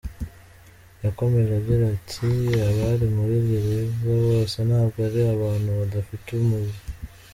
[1.05, 2.29] Yakomeje agira ati
[2.67, 6.79] “Abari muri gereza bose ntabwo ari abantu badafite umuze.